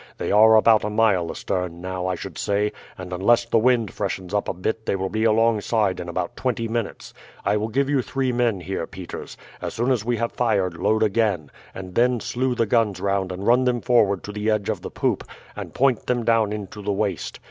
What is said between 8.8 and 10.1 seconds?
Peters. As soon as